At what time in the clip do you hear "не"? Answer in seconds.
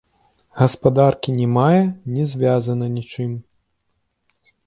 1.41-1.47, 2.15-2.25